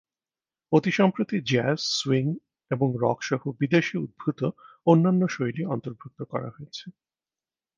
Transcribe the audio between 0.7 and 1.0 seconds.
অতি